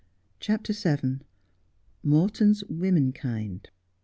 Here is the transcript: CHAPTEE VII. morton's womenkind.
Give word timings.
CHAPTEE 0.39 0.73
VII. 0.73 1.19
morton's 2.01 2.63
womenkind. 2.67 3.67